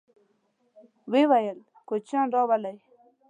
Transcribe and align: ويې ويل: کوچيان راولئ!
ويې 1.11 1.23
ويل: 1.31 1.57
کوچيان 1.87 2.27
راولئ! 2.35 2.75